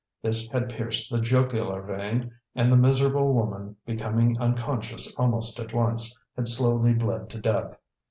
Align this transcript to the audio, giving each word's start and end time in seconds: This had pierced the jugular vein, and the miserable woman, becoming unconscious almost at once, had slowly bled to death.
This 0.23 0.47
had 0.47 0.69
pierced 0.69 1.11
the 1.11 1.21
jugular 1.21 1.83
vein, 1.83 2.31
and 2.55 2.71
the 2.71 2.75
miserable 2.75 3.35
woman, 3.35 3.75
becoming 3.85 4.35
unconscious 4.39 5.15
almost 5.15 5.59
at 5.59 5.75
once, 5.75 6.19
had 6.35 6.47
slowly 6.47 6.93
bled 6.95 7.29
to 7.29 7.37
death. 7.39 7.77